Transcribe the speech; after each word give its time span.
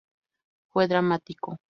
Fue 0.71 0.87
dramático". 0.87 1.57